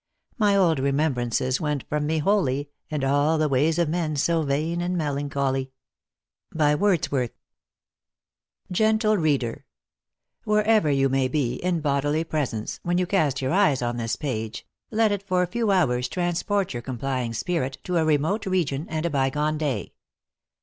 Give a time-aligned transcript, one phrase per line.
[0.39, 4.81] My old remembrances went from me wholly, And all the ways of men so vain
[4.81, 5.73] and melancholy.
[6.55, 7.33] WORDSWORTH.
[8.71, 9.63] GENTLE READER:
[10.43, 14.65] Wherever you may be, in bodily presence, when you cast your eyes on this page,
[14.89, 19.05] let it for a few hours transport your complying spirit to a remote region and
[19.05, 19.93] a bygone day.